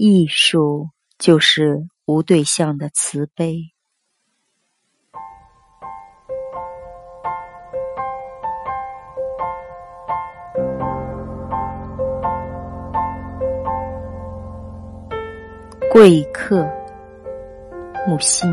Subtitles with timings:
[0.00, 3.72] 艺术就是无对象的慈悲。
[15.90, 16.64] 贵客，
[18.06, 18.48] 木心。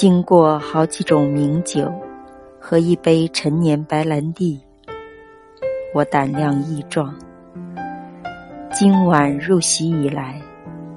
[0.00, 1.92] 经过好几种名酒
[2.60, 4.62] 和一杯陈年白兰地，
[5.92, 7.12] 我胆量益壮。
[8.70, 10.40] 今晚入席以来，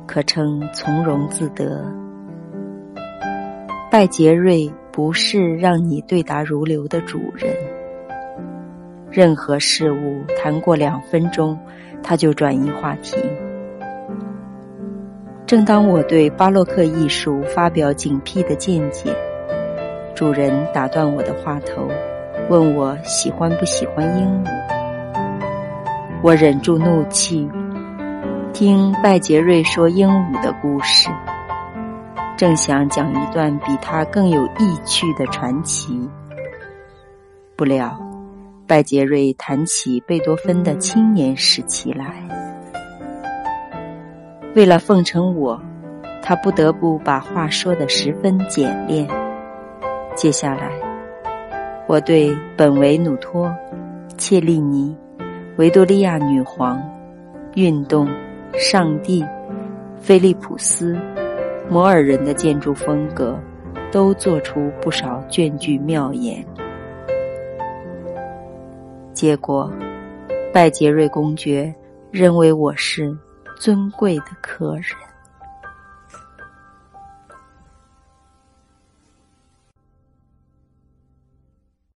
[0.05, 1.83] 可称从容自得。
[3.89, 7.51] 拜杰瑞不是让你对答如流的主人，
[9.09, 11.57] 任何事物谈过两分钟，
[12.03, 13.17] 他就转移话题。
[15.51, 19.13] 正当我对巴洛克艺术发表警惕的见解，
[20.15, 21.89] 主人打断我的话头，
[22.49, 24.49] 问我喜欢不喜欢鹦鹉。
[26.23, 27.49] 我忍住怒气，
[28.53, 31.09] 听拜杰瑞说鹦鹉的故事，
[32.37, 36.09] 正想讲一段比他更有意趣的传奇，
[37.57, 37.93] 不料
[38.65, 42.05] 拜杰瑞谈起贝多芬的青年时期来。
[44.53, 45.57] 为了奉承我，
[46.21, 49.07] 他不得不把话说得十分简练。
[50.13, 50.69] 接下来，
[51.87, 53.49] 我对本维努托、
[54.17, 54.93] 切利尼、
[55.55, 56.83] 维多利亚女皇、
[57.55, 58.09] 运动、
[58.53, 59.25] 上帝、
[59.97, 60.99] 菲利普斯、
[61.69, 63.39] 摩尔人的建筑风格，
[63.89, 66.45] 都做出不少隽句妙言。
[69.13, 69.71] 结果，
[70.51, 71.73] 拜杰瑞公爵
[72.11, 73.17] 认为我是。
[73.61, 74.85] 尊贵的客人。